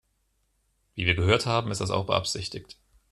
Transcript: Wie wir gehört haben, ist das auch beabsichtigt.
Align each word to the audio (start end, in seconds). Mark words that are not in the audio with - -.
Wie 0.95 1.05
wir 1.05 1.13
gehört 1.13 1.45
haben, 1.45 1.69
ist 1.69 1.79
das 1.79 1.91
auch 1.91 2.07
beabsichtigt. 2.07 2.75